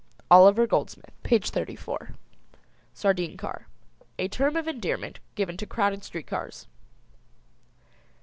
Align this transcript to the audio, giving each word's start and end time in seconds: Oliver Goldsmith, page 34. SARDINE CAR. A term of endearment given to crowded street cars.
Oliver 0.31 0.65
Goldsmith, 0.65 1.11
page 1.21 1.51
34. 1.51 2.15
SARDINE 2.95 3.37
CAR. 3.37 3.67
A 4.17 4.27
term 4.29 4.55
of 4.55 4.67
endearment 4.67 5.19
given 5.35 5.57
to 5.57 5.67
crowded 5.67 6.03
street 6.03 6.25
cars. 6.25 6.65